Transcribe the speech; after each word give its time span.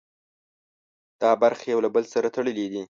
دا 1.21 1.31
برخې 1.43 1.67
یو 1.73 1.79
له 1.85 1.89
بل 1.95 2.03
سره 2.13 2.27
تړلي 2.35 2.65
دي. 2.71 2.79